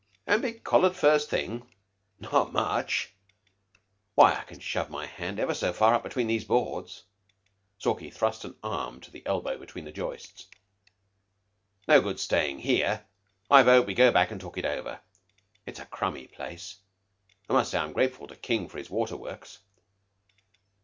[0.25, 1.69] "An' be collared first thing?
[2.19, 3.13] Not much.
[4.15, 7.03] Why, I can shove my hand ever so far up between these boards."
[7.77, 10.47] Stalky thrust an arm to the elbow between the joists.
[11.87, 13.05] "No good stayin' here.
[13.51, 14.99] I vote we go back and talk it over.
[15.67, 16.77] It's a crummy place.
[17.47, 19.59] 'Must say I'm grateful to King for his water works."